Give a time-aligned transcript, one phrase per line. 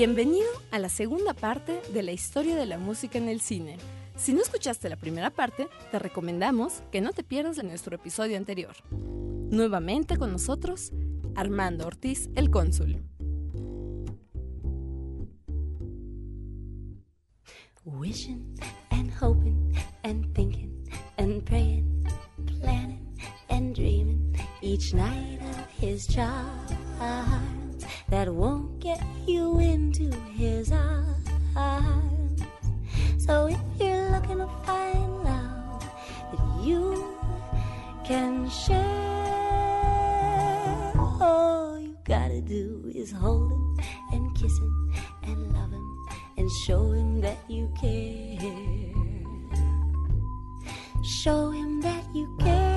[0.00, 3.76] Bienvenido a la segunda parte de la historia de la música en el cine.
[4.16, 8.38] Si no escuchaste la primera parte, te recomendamos que no te pierdas de nuestro episodio
[8.38, 8.74] anterior.
[8.90, 10.90] Nuevamente con nosotros,
[11.34, 13.02] Armando Ortiz, el cónsul.
[17.84, 18.54] Wishing
[18.92, 20.82] and hoping and thinking
[21.18, 22.06] and praying,
[22.46, 23.18] planning
[23.50, 28.98] and dreaming each night of his charms that won't get
[29.30, 32.42] you into his arms.
[33.18, 35.84] So if you're looking to find love
[36.32, 37.06] that you
[38.04, 38.80] can share,
[40.98, 43.78] all you gotta do is hold him
[44.12, 48.40] and kiss him and love him and show him that you care.
[51.22, 52.69] Show him that you care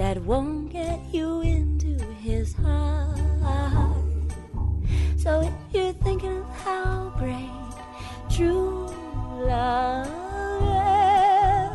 [0.00, 3.18] that won't get you into his heart.
[5.18, 7.50] So if you're thinking of how great
[8.34, 8.86] true
[9.44, 11.72] love is,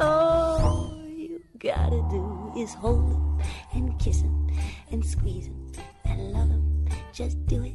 [0.00, 4.50] all you gotta do is hold him and kiss him
[4.92, 5.72] and squeeze him
[6.04, 6.86] and love him.
[7.12, 7.74] Just do it,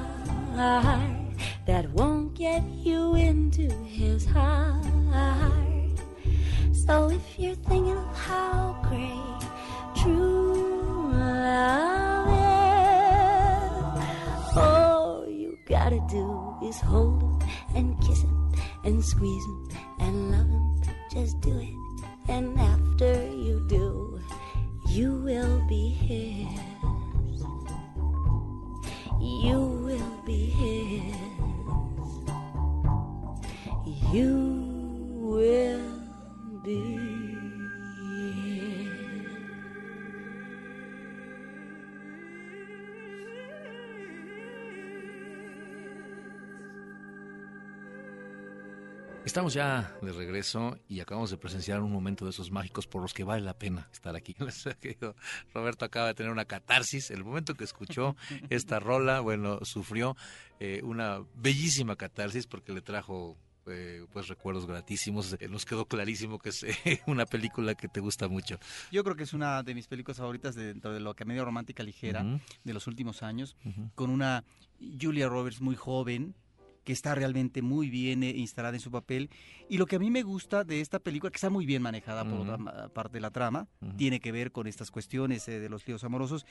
[0.54, 1.06] start
[1.66, 2.09] that won't
[49.26, 53.14] Estamos ya de regreso y acabamos de presenciar un momento de esos mágicos por los
[53.14, 54.36] que vale la pena estar aquí.
[55.54, 57.12] Roberto acaba de tener una catarsis.
[57.12, 58.16] El momento que escuchó
[58.50, 60.18] esta rola, bueno, sufrió
[60.60, 63.38] eh, una bellísima catarsis porque le trajo
[63.70, 65.36] eh, pues recuerdos gratísimos.
[65.40, 68.58] Eh, nos quedó clarísimo que es eh, una película que te gusta mucho.
[68.92, 71.84] Yo creo que es una de mis películas favoritas dentro de lo que medio romántica
[71.84, 72.40] ligera Ujú.
[72.64, 73.90] de los últimos años, Ujú.
[73.96, 74.44] con una
[75.02, 76.36] Julia Roberts muy joven
[76.86, 79.30] que está realmente muy bien eh, instalada en su papel.
[79.68, 82.24] Y lo que a mí me gusta de esta película, que está muy bien manejada
[82.24, 82.42] por Ujú.
[82.44, 83.96] otra ma- parte de la trama, Ujú.
[83.96, 86.48] tiene que ver con estas cuestiones eh, de los líos amorosos,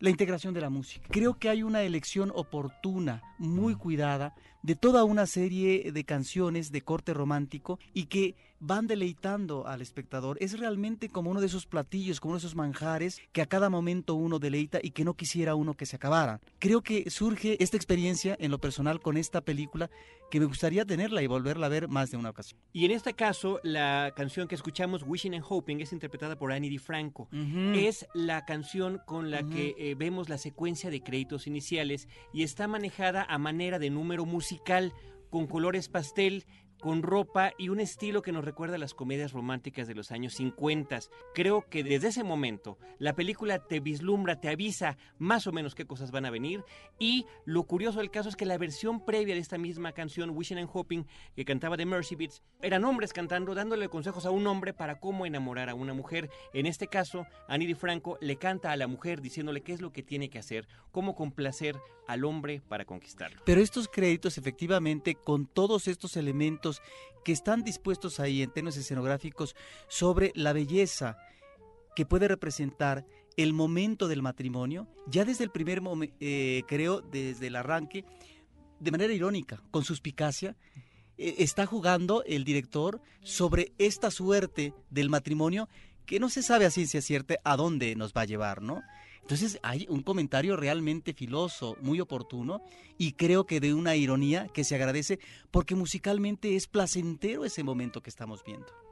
[0.00, 1.06] la integración de la música.
[1.12, 4.34] Creo que hay una elección oportuna, muy cuidada,
[4.66, 10.38] de toda una serie de canciones de corte romántico y que van deleitando al espectador.
[10.40, 13.70] Es realmente como uno de esos platillos, como uno de esos manjares que a cada
[13.70, 16.40] momento uno deleita y que no quisiera uno que se acabara.
[16.58, 19.88] Creo que surge esta experiencia en lo personal con esta película
[20.30, 22.60] que me gustaría tenerla y volverla a ver más de una ocasión.
[22.72, 26.68] Y en este caso, la canción que escuchamos, Wishing and Hoping, es interpretada por Annie
[26.68, 27.28] DiFranco.
[27.30, 27.74] Mm.
[27.74, 32.66] Es la canción con la que eh, vemos la secuencia de créditos iniciales y está
[32.66, 34.55] manejada a manera de número musical,
[35.30, 36.44] con colores pastel,
[36.80, 40.34] con ropa y un estilo que nos recuerda a las comedias románticas de los años
[40.34, 41.00] 50.
[41.34, 45.86] Creo que desde ese momento la película te vislumbra, te avisa más o menos qué
[45.86, 46.64] cosas van a venir
[46.98, 50.58] y lo curioso del caso es que la versión previa de esta misma canción, Wishing
[50.58, 54.72] and Hoping, que cantaba de Mercy Beats, eran hombres cantando, dándole consejos a un hombre
[54.72, 56.30] para cómo enamorar a una mujer.
[56.52, 60.02] En este caso, Annie DiFranco le canta a la mujer diciéndole qué es lo que
[60.02, 61.76] tiene que hacer, cómo complacer
[62.06, 63.42] al hombre para conquistarlo.
[63.44, 66.65] Pero estos créditos, efectivamente, con todos estos elementos
[67.24, 69.56] que están dispuestos ahí en términos escenográficos
[69.88, 71.16] sobre la belleza
[71.94, 76.16] que puede representar el momento del matrimonio, ya desde el primer momento,
[76.66, 78.04] creo, desde el arranque,
[78.80, 80.56] de manera irónica, con suspicacia,
[81.18, 85.68] eh, está jugando el director sobre esta suerte del matrimonio
[86.04, 88.82] que no se sabe a ciencia cierta a dónde nos va a llevar, ¿no?
[89.26, 92.62] Entonces hay un comentario realmente filoso, muy oportuno,
[92.96, 95.18] y creo que de una ironía que se agradece
[95.50, 98.85] porque musicalmente es placentero ese momento que estamos viendo.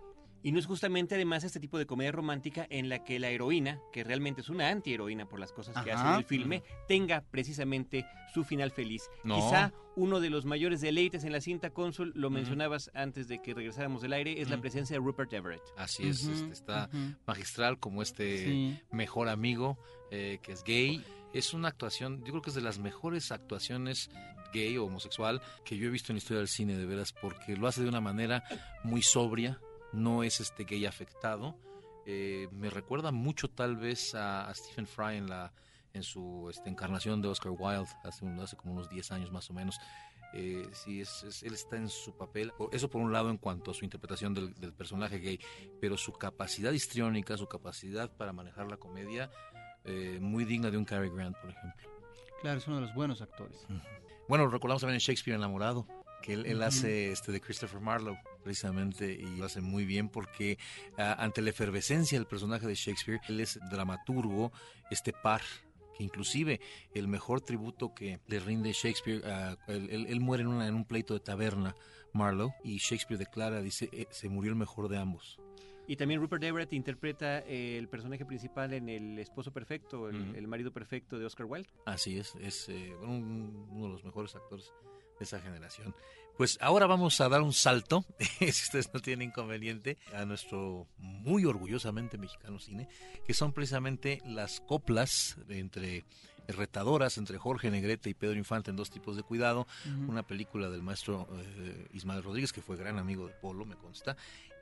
[0.44, 3.80] Y no es justamente además este tipo de comedia romántica en la que la heroína,
[3.90, 8.04] que realmente es una antiheroína por las cosas que hace en el filme, tenga precisamente
[8.32, 9.08] su final feliz.
[9.22, 13.54] Quizá uno de los mayores deleites en la cinta Cónsul, lo mencionabas antes de que
[13.54, 15.62] regresáramos del aire, es la presencia de Rupert Everett.
[15.78, 16.90] Así es, este, está
[17.26, 19.78] magistral como este mejor amigo
[20.10, 21.02] eh, que es gay.
[21.32, 24.10] Es una actuación, yo creo que es de las mejores actuaciones
[24.52, 27.56] gay o homosexual que yo he visto en la historia del cine, de veras, porque
[27.56, 28.44] lo hace de una manera
[28.84, 29.58] muy sobria,
[29.94, 31.56] no es este gay afectado.
[32.06, 35.52] Eh, me recuerda mucho tal vez a, Stephen Fry en la
[35.94, 39.54] en su este, encarnación de Oscar Wilde hace, hace como unos 10 años más o
[39.54, 39.78] menos.
[40.36, 42.52] Eh, sí, es, él está en su papel.
[42.72, 45.38] Eso por un lado en cuanto a su interpretación del, personaje gay,
[45.80, 49.30] pero su capacidad histriónica, su capacidad para manejar la comedia,
[49.84, 51.88] eh, muy digna de un Cary Grant, por ejemplo.
[52.42, 53.64] Claro, es uno de los buenos actores.
[54.28, 55.86] Bueno, recordamos también Shakespeare enamorado,
[56.24, 60.58] que él, hace este de Christopher Marlowe precisamente y lo hace muy bien porque
[60.96, 64.50] ah, ante la efervescencia del personaje de Shakespeare él es dramaturgo
[64.90, 65.42] este par
[65.94, 66.60] que inclusive
[66.94, 71.14] el mejor tributo que le rinde Shakespeare, ah, él, muere en, una, en un pleito
[71.14, 71.76] de taberna,
[72.12, 75.38] Marlowe, y Shakespeare declara, dice, eh, se murió el mejor de ambos.
[75.86, 80.72] Y también Rupert Everett interpreta eh, el personaje principal en El esposo perfecto, el, marido
[80.72, 81.68] perfecto de Oscar Wilde.
[81.86, 84.72] Así es, es eh, uno de los mejores actores
[85.20, 85.94] esa generación.
[86.36, 91.44] Pues ahora vamos a dar un salto, si ustedes no tienen inconveniente, a nuestro muy
[91.44, 92.88] orgullosamente mexicano cine,
[93.24, 96.04] que son precisamente las coplas entre
[96.48, 99.66] retadoras entre Jorge Negrete y Pedro Infante en Dos tipos de cuidado,
[100.08, 104.16] una película del maestro eh, Ismael Rodríguez, que fue gran amigo de Polo, me consta,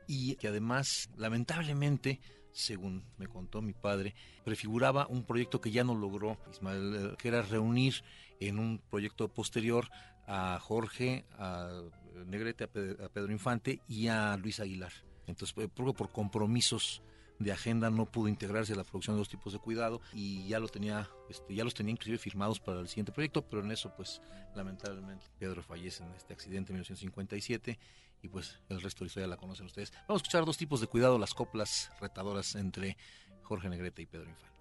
[0.07, 2.21] y que además, lamentablemente,
[2.53, 4.15] según me contó mi padre,
[4.45, 8.03] prefiguraba un proyecto que ya no logró Ismael, eh, que era reunir
[8.41, 9.89] en un proyecto posterior
[10.27, 11.83] a Jorge, a
[12.27, 14.93] Negrete, a Pedro, Infante y a Luis Aguilar.
[15.27, 17.03] Entonces, por, por compromisos
[17.43, 20.59] de agenda no pudo integrarse a la producción de dos tipos de cuidado y ya
[20.61, 23.93] lo tenía, este, ya los tenía inclusive firmados para el siguiente proyecto, pero en eso
[23.97, 24.21] pues
[24.55, 27.79] lamentablemente Pedro fallece en este accidente en 1957
[28.23, 29.93] y pues el resto de historia la conocen ustedes.
[30.09, 32.97] Vamos a escuchar dos tipos de cuidado, las coplas retadoras entre
[33.43, 34.53] Jorge Negrete y Pedro Infante.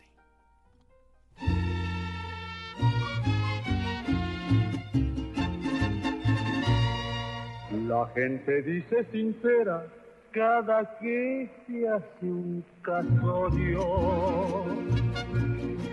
[7.88, 9.86] La gente dice sincera
[10.32, 14.66] cada que se hace un casorio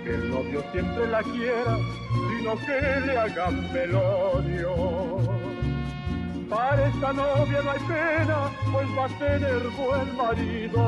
[0.05, 1.76] que el novio siempre la quiera,
[2.29, 5.38] sino que le hagan velorio.
[6.49, 10.83] Para esta novia no hay pena, pues va a tener buen marido.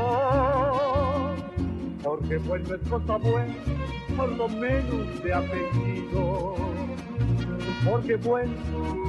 [2.02, 3.54] Porque bueno es cosa buena,
[4.16, 6.56] por lo menos de apellido.
[7.84, 8.54] Porque bueno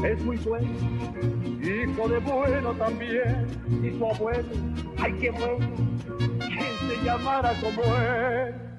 [0.05, 0.67] es muy bueno
[1.63, 3.47] hijo de bueno también,
[3.83, 4.49] y su abuelo,
[4.97, 5.67] ay qué bueno,
[6.17, 8.70] que se llamara como él.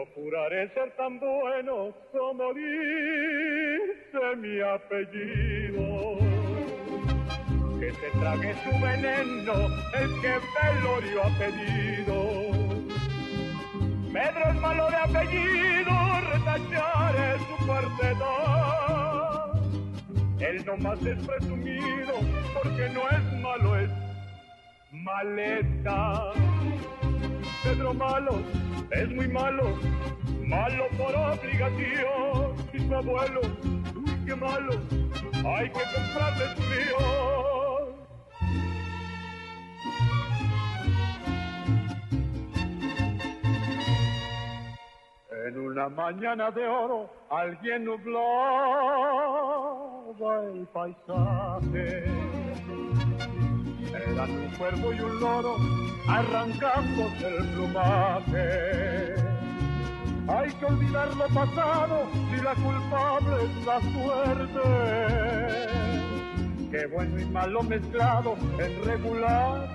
[0.00, 6.16] Procuraré ser tan bueno como dice mi apellido.
[7.78, 9.52] Que se trague su veneno
[10.00, 12.16] el que Velorio ha pedido
[14.10, 15.92] Pedro es malo de apellido,
[16.32, 18.30] retachar es su cuarteto.
[20.38, 22.14] Él no más es presumido,
[22.54, 23.90] porque no es malo, es
[24.92, 26.32] maleta.
[27.62, 28.42] Pedro malo,
[28.90, 29.78] es muy malo,
[30.46, 32.54] malo por obligación.
[32.72, 33.40] Y su abuelo,
[33.96, 34.72] uy, qué malo,
[35.44, 36.96] hay que comprarle frío.
[45.46, 48.30] En una mañana de oro alguien nublaba
[50.52, 52.19] el paisaje.
[54.28, 55.56] Un cuervo y un loro
[56.06, 59.14] arrancándose el plumaje.
[60.28, 64.60] Hay que olvidar lo pasado si la culpable es la suerte.
[66.70, 69.68] Qué bueno y malo mezclado en regular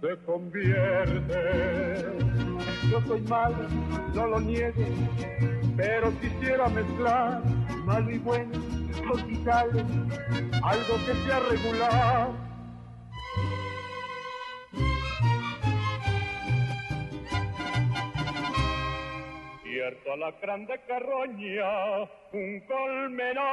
[0.00, 2.04] se convierte
[2.90, 3.56] yo soy malo,
[4.14, 4.84] no lo niego,
[5.76, 7.42] pero quisiera mezclar
[7.84, 8.52] malo y bueno,
[9.26, 9.66] quizás
[10.62, 12.43] algo que sea regular.
[19.84, 23.44] Cierto alacrán de carroña, un colmenar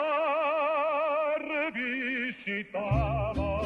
[1.73, 3.59] visitaba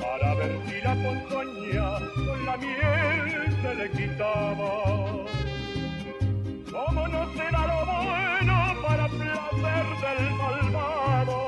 [0.00, 4.72] para ver si la ponzoña con la miel se le quitaba.
[6.70, 11.38] ¿Cómo no será lo bueno para placer del malvado?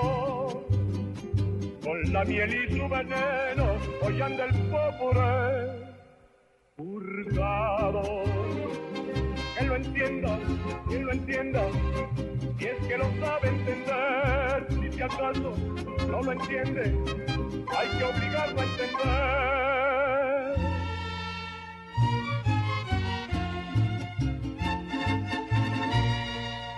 [1.84, 3.66] Con la miel y su veneno
[4.02, 5.92] hoy anda el pobre
[6.74, 8.31] purgado.
[10.02, 10.36] Entienda,
[10.88, 11.62] que lo entienda,
[12.58, 15.52] si es que lo sabe entender, si si acaso
[16.08, 16.98] no lo entiende,
[17.68, 18.92] hay que obligarlo a entender.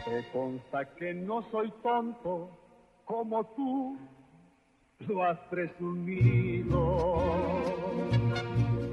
[0.06, 2.50] Me consta que no soy tonto
[3.06, 3.96] como tú
[5.08, 6.78] lo has presumido.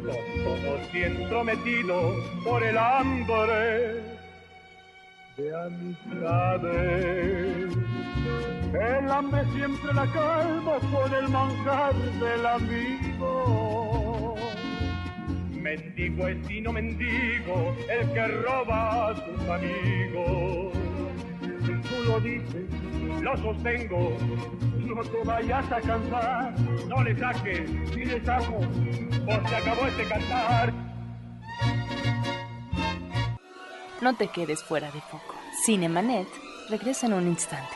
[0.03, 4.10] Son todos bien prometidos por el hambre
[5.37, 6.97] de amistades.
[8.73, 14.35] El hambre siempre la calma con el manjar del amigo.
[15.51, 20.73] Mendigo es y no mendigo el que roba a sus amigos.
[21.41, 22.65] Tú lo dices,
[23.21, 24.17] lo sostengo,
[24.79, 26.53] no te vayas a cansar,
[26.87, 30.90] no le saques, si le saco, o se acabó este cantar.
[34.01, 35.35] No te quedes fuera de foco.
[35.63, 36.27] Cinemanet
[36.69, 37.75] regresa en un instante.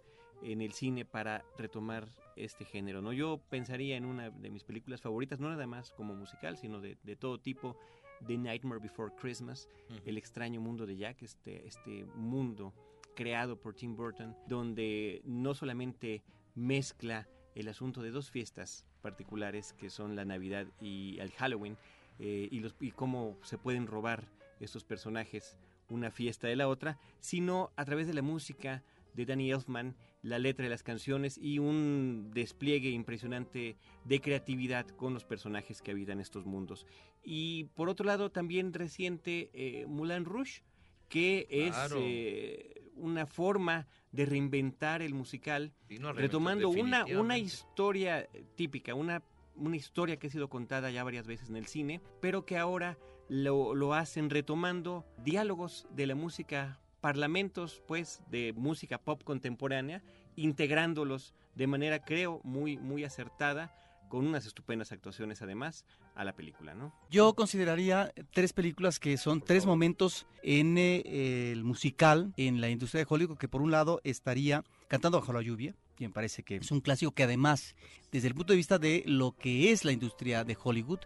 [0.43, 3.13] en el cine para retomar este género, ¿no?
[3.13, 6.97] Yo pensaría en una de mis películas favoritas, no nada más como musical, sino de,
[7.03, 7.77] de todo tipo,
[8.25, 9.67] The Nightmare Before Christmas,
[10.05, 12.73] El extraño mundo de Jack, este, este mundo
[13.15, 16.23] creado por Tim Burton, donde no solamente
[16.55, 21.77] mezcla el asunto de dos fiestas particulares que son la Navidad y el Halloween,
[22.19, 24.27] eh, y, los, y cómo se pueden robar
[24.59, 25.57] estos personajes
[25.89, 28.83] una fiesta de la otra, sino a través de la música
[29.13, 33.75] de Danny Elfman, la letra de las canciones y un despliegue impresionante
[34.05, 36.85] de creatividad con los personajes que habitan estos mundos.
[37.23, 40.61] Y por otro lado, también reciente eh, Moulin Rouge,
[41.09, 41.95] que Claro.
[41.97, 45.73] es eh, una forma de reinventar el musical,
[46.15, 49.23] retomando una, una historia típica, una,
[49.55, 52.97] una historia que ha sido contada ya varias veces en el cine, pero que ahora
[53.27, 60.01] lo, lo hacen retomando diálogos de la música, parlamentos pues de música pop contemporánea,
[60.35, 63.75] integrándolos de manera creo muy, muy acertada,
[64.07, 66.93] con unas estupendas actuaciones además a la película, ¿no?
[67.09, 73.05] Yo consideraría tres películas que son tres momentos en eh, el musical en la industria
[73.05, 76.57] de Hollywood, que por un lado estaría Cantando bajo la lluvia, que me parece que
[76.57, 77.77] es un clásico que además,
[78.11, 80.99] desde el punto de vista de lo que es la industria de Hollywood,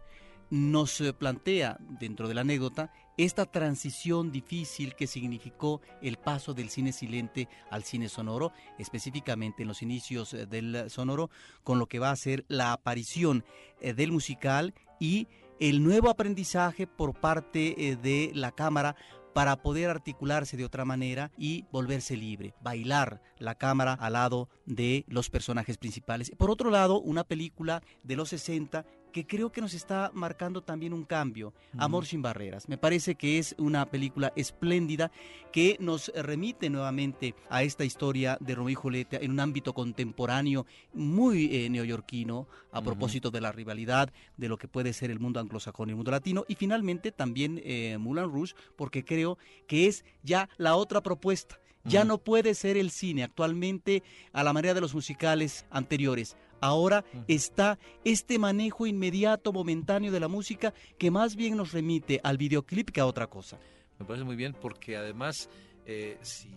[0.49, 6.69] nos eh, plantea dentro de la anécdota esta transición difícil que significó el paso del
[6.69, 11.29] cine silente al cine sonoro, específicamente en los inicios eh, del sonoro,
[11.63, 13.43] con lo que va a ser la aparición
[13.79, 15.27] eh, del musical y
[15.59, 18.95] el nuevo aprendizaje por parte eh, de la cámara
[19.33, 25.03] para poder articularse de otra manera y volverse libre, bailar la cámara al lado de
[25.09, 26.31] los personajes principales.
[26.37, 30.91] Por otro lado, una película de los 60 que creo que nos está marcando también
[30.91, 31.53] un cambio.
[31.77, 32.67] Amor sin barreras.
[32.67, 35.09] Me parece que es una película espléndida
[35.53, 40.65] que nos remite nuevamente a esta historia de Romeo y Julieta en un ámbito contemporáneo
[40.91, 45.39] muy eh, neoyorquino a propósito de la rivalidad de lo que puede ser el mundo
[45.39, 50.03] anglosajón y el mundo latino y finalmente también eh, Moulin Rouge porque creo que es
[50.23, 51.57] ya la otra propuesta.
[51.85, 54.01] Ya no puede ser el cine actualmente
[54.33, 56.35] a la manera de los musicales anteriores.
[56.65, 62.39] Ahora está este manejo inmediato, momentáneo de la música que más bien nos remite al
[62.39, 63.59] videoclip que a otra cosa.
[63.99, 65.47] Me parece muy bien porque además,
[65.85, 66.49] eh, si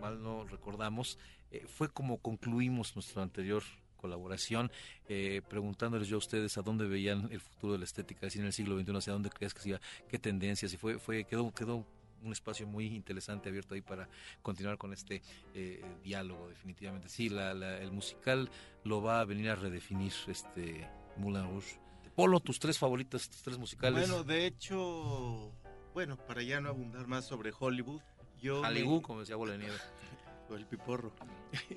[0.00, 1.18] mal no recordamos,
[1.50, 3.64] eh, fue como concluimos nuestra anterior
[3.96, 4.70] colaboración,
[5.08, 8.46] eh, preguntándoles yo a ustedes a dónde veían el futuro de la estética cine en
[8.46, 11.52] el siglo XXI, hacia dónde crees que se iba, qué tendencias, y fue, fue quedó,
[11.52, 11.84] quedó
[12.26, 14.08] un espacio muy interesante abierto ahí para
[14.42, 15.22] continuar con este
[15.54, 17.08] eh, diálogo definitivamente.
[17.08, 18.50] Sí la, la- el musical
[18.84, 21.78] lo va a venir a redefinir este Moulin Rouge.
[22.14, 24.08] Polo tus tres favoritas tus tres musicales.
[24.08, 25.52] Bueno, de hecho,
[25.94, 28.00] bueno, para ya no abundar más sobre Hollywood,
[28.40, 28.62] yo...
[28.62, 29.76] me- Hollywood como decía Bola de Nieve.
[30.48, 31.12] O el piporro.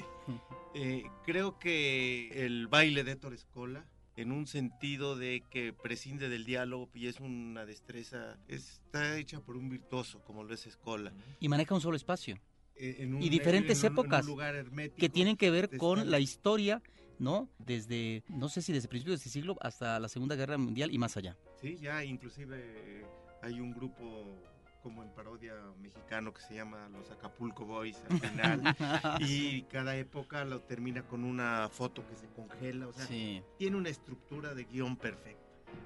[0.75, 3.83] Eh, creo que el baile de Héctor Escola,
[4.21, 9.55] en un sentido de que prescinde del diálogo y es una destreza, está hecha por
[9.55, 11.13] un virtuoso como lo es Escola.
[11.39, 12.37] Y maneja un solo espacio.
[12.75, 15.77] Eh, un- Y diferentes en un- en un épocas lugar hermético, que tienen que ver
[15.77, 16.81] con estar- la historia,
[17.17, 17.49] ¿no?
[17.59, 20.97] Desde, no sé si desde principios de este siglo hasta la Segunda Guerra Mundial y
[20.97, 21.37] más allá.
[21.61, 23.05] Sí, ya inclusive
[23.41, 24.25] hay un grupo
[24.81, 28.61] como en parodia mexicano que se llama los Acapulco Boys al final
[29.19, 33.41] y cada época lo termina con una foto que se congela, o sea, Sí.
[33.57, 35.39] tiene una estructura de guion perfecta.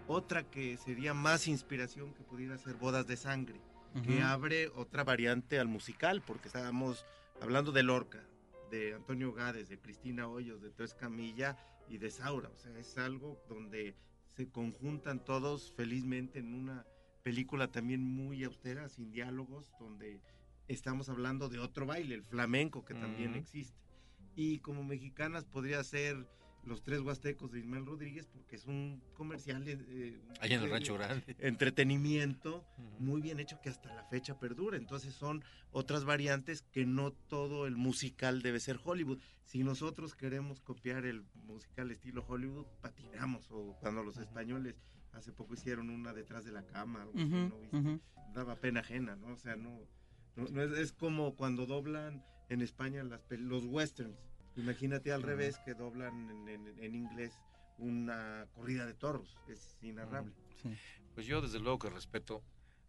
[0.07, 3.59] Otra que sería más inspiración que pudiera ser Bodas de Sangre,
[4.03, 4.25] que Ujú.
[4.25, 7.05] abre otra variante al musical, porque estábamos
[7.41, 8.23] hablando de Lorca,
[8.71, 11.57] de Antonio Gades, de Cristina Hoyos, de Toes Camilla
[11.89, 12.49] y de Saura.
[12.49, 13.95] O sea, es algo donde
[14.35, 16.85] se conjuntan todos felizmente en una
[17.27, 20.21] película también muy austera, sin diálogos, donde
[20.67, 23.39] estamos hablando de otro baile, el flamenco, que también Ujú.
[23.39, 23.79] existe.
[24.35, 26.27] Y como mexicanas podría ser
[26.63, 30.93] Los Tres Huastecos de Ismael Rodríguez, porque es un comercial eh, allá en el Rancho
[30.93, 33.03] Grande entretenimiento Ujú.
[33.03, 34.77] muy bien hecho que hasta la fecha perdura.
[34.77, 39.19] Entonces son otras variantes que no todo el musical debe ser Hollywood.
[39.43, 43.51] Si nosotros queremos copiar el musical estilo Hollywood, patinamos.
[43.51, 44.75] O cuando los españoles
[45.13, 47.77] hace poco hicieron una detrás de la cama, algo así, Ujú, ¿no viste?
[47.77, 48.01] ujú.
[48.33, 49.27] daba pena ajena, ¿no?
[49.33, 49.79] O sea, no,
[50.35, 54.17] no, no es, es como cuando doblan en España las, los westerns.
[54.55, 57.33] Imagínate al revés que doblan en, en- en inglés
[57.77, 59.37] una corrida de toros.
[59.47, 60.33] Es inarrable.
[60.61, 60.69] Sí.
[61.15, 62.43] Pues yo desde luego que respeto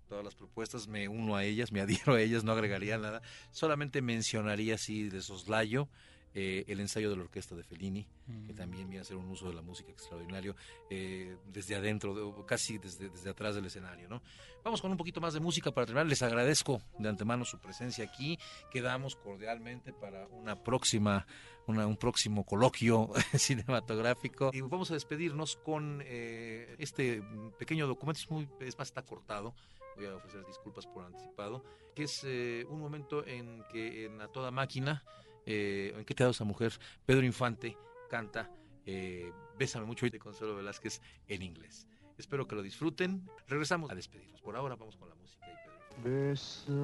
[0.09, 3.23] todas las propuestas, me uno a ellas, me adhiero a ellas, no agregaría nada.
[3.51, 5.89] Solamente mencionaría así de soslayo
[6.35, 8.05] eh, el ensayo de la orquesta de Fellini,
[8.47, 8.57] que Mm.
[8.57, 10.57] también viene a ser un uso de la música extraordinario
[10.91, 14.09] eh, desde adentro, de- casi desde, desde atrás del escenario.
[14.09, 14.21] ¿no?
[14.65, 16.07] Vamos con un poquito más de música para terminar.
[16.07, 18.39] Les agradezco de antemano su presencia aquí.
[18.73, 21.27] Quedamos cordialmente para una próxima,
[21.67, 23.11] una- un próximo coloquio
[23.69, 24.51] cinematográfico.
[24.53, 27.23] Y vamos a despedirnos con eh, este
[27.59, 28.21] pequeño documento.
[28.21, 29.55] Es, muy, es más, está cortado.
[29.97, 31.65] Voy a ofrecer disculpas por anticipado.
[31.95, 35.05] Que es eh, un momento en que en A Toda Máquina,
[35.47, 36.73] eh, ¿en qué te ha dado esa mujer?
[37.05, 37.77] Pedro Infante
[38.09, 38.51] canta
[38.87, 41.87] eh, Bésame mucho de Consuelo Velázquez en inglés.
[42.19, 43.29] Espero que lo disfruten.
[43.49, 44.41] Regresamos a despedirnos.
[44.41, 45.75] Por ahora vamos con la música y Pedro.
[46.03, 46.75] Bésame,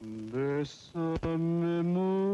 [0.00, 2.32] bésame mucho.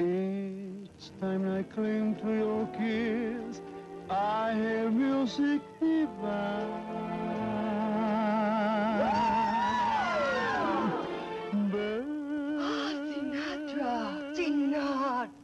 [0.00, 3.60] Each time I cling to your kiss,
[4.08, 7.37] I hear music divine.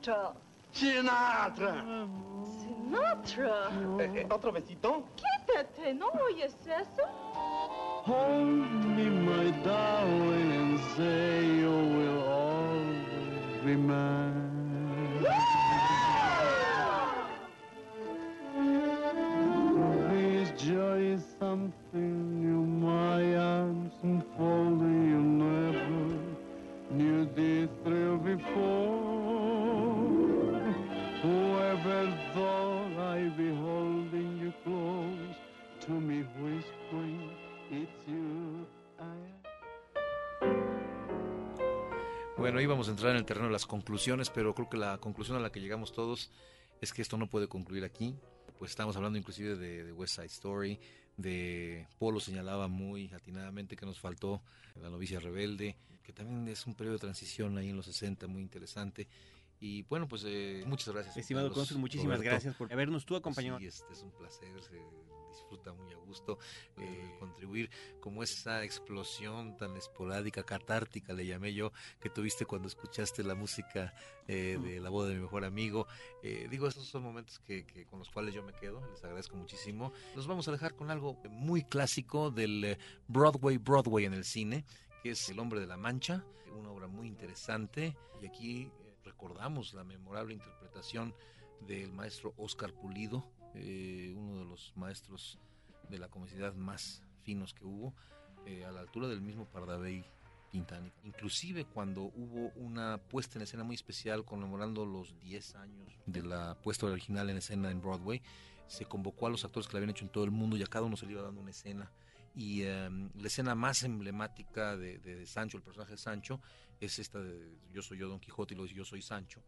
[0.04, 0.34] Sinatra!
[0.74, 2.08] Sinatra!
[2.60, 3.70] Sinatra!
[4.00, 5.02] Eh, ¿Otro besito?
[5.16, 7.08] Quítate, no oyes eso.
[8.04, 14.44] Hold me, my darling, and say you will always be mine.
[42.88, 45.60] Entrar en el terreno de las conclusiones, pero creo que la conclusión a la que
[45.60, 46.30] llegamos todos
[46.80, 48.14] es que esto no puede concluir aquí.
[48.58, 50.78] pues estamos hablando inclusive de, de West Side Story,
[51.16, 54.42] de Polo señalaba muy atinadamente que nos faltó
[54.80, 58.42] La novicia rebelde, que también es un periodo de transición ahí en los 60 muy
[58.42, 59.08] interesante.
[59.64, 61.16] Y bueno, pues eh, muchas gracias.
[61.16, 62.32] Estimado Carlos, cónsul, muchísimas Roberto.
[62.32, 63.58] gracias por habernos tú acompañado.
[63.60, 64.78] Sí, este es un placer, se
[65.30, 66.38] disfruta muy a gusto
[66.76, 73.24] eh, contribuir como esa explosión tan esporádica, catártica, le llamé yo, que tuviste cuando escuchaste
[73.24, 73.94] la música
[74.28, 75.86] eh, de la boda de mi mejor amigo.
[76.22, 79.34] Eh, digo, esos son momentos que, que con los cuales yo me quedo, les agradezco
[79.34, 79.94] muchísimo.
[80.14, 84.66] Nos vamos a dejar con algo muy clásico del eh, Broadway, Broadway en el cine,
[85.02, 86.22] que es El hombre de la mancha,
[86.54, 88.83] una obra muy interesante y aquí eh,
[89.24, 91.14] recordamos la memorable interpretación
[91.66, 95.38] del maestro Oscar Pulido, eh, uno de los maestros
[95.88, 97.94] de la comicidad más finos que hubo,
[98.44, 100.04] eh, a la altura del mismo Pardavé
[100.52, 100.92] Quintana.
[101.04, 106.58] Inclusive cuando hubo una puesta en escena muy especial conmemorando los 10 años de la
[106.62, 108.20] puesta original en escena en Broadway,
[108.66, 110.66] se convocó a los actores que la habían hecho en todo el mundo y a
[110.66, 111.90] cada uno se le iba dando una escena.
[112.34, 116.40] Y eh, la escena más emblemática de, Sancho, el personaje de Sancho,
[116.80, 119.42] es esta de Yo soy yo Don Quijote y luego Yo soy Sancho.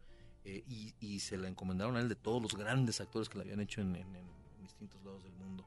[0.45, 0.63] Eh,
[1.01, 3.81] y, se la encomendaron a él de todos los grandes actores que la habían hecho
[3.81, 4.27] en, en- en
[4.61, 5.65] distintos lados del mundo,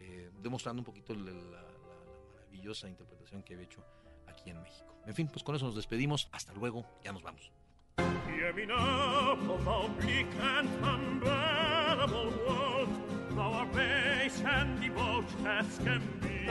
[0.00, 1.32] eh, demostrando un poquito la,
[2.32, 3.84] maravillosa interpretación que había hecho
[4.26, 4.92] aquí en México.
[5.06, 6.28] En fin, pues con eso nos despedimos.
[6.32, 7.52] Hasta luego, ya nos vamos.
[14.44, 16.48] And debauched as can be.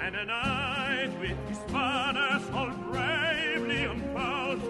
[0.00, 4.62] And a knight with his banners all bravely unfurled,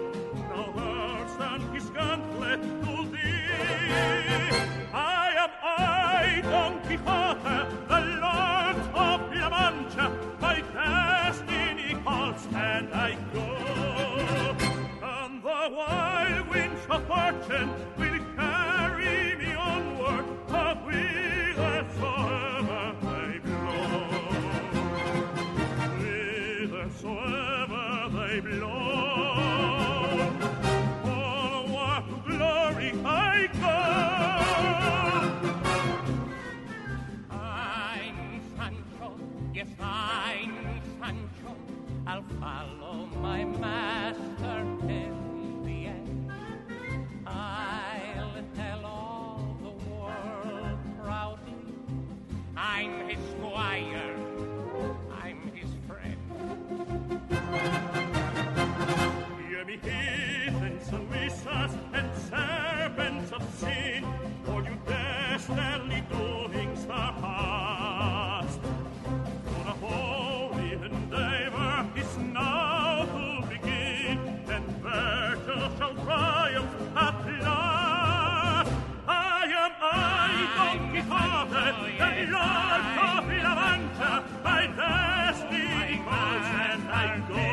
[0.49, 3.43] now hurls on his gauntlet to thee.
[4.93, 10.05] I am I, Don Quixote, the Lord of La Mancha,
[10.39, 13.47] my destiny calls and I go.
[15.01, 18.12] And the wild winds of fortune will
[43.23, 43.82] my mind.
[87.03, 87.52] And I go.